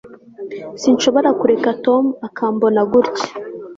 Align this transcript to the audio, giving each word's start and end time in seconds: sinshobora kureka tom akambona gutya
sinshobora 0.81 1.29
kureka 1.39 1.69
tom 1.85 2.03
akambona 2.27 2.81
gutya 2.91 3.29